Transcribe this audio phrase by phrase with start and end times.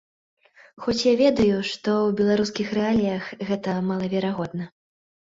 [0.85, 4.65] Хоць я ведаю, што ў беларускіх рэаліях гэта малаверагодна.